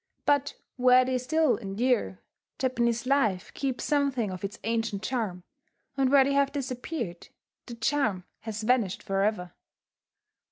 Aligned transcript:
But 0.25 0.55
where 0.77 1.05
they 1.05 1.19
still 1.19 1.57
endure, 1.57 2.17
Japanese 2.57 3.05
life 3.05 3.53
keeps 3.53 3.83
something 3.83 4.31
of 4.31 4.43
its 4.43 4.57
ancient 4.63 5.03
charm; 5.03 5.43
and 5.95 6.11
where 6.11 6.23
they 6.23 6.33
have 6.33 6.51
disappeared, 6.51 7.27
that 7.67 7.81
charm 7.81 8.23
has 8.39 8.63
vanished 8.63 9.03
forever. 9.03 9.53